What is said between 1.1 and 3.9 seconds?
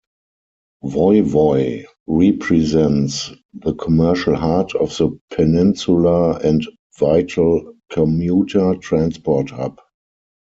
Woy represents the